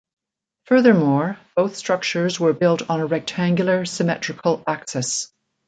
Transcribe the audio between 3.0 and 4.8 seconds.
a rectangular, symmetrical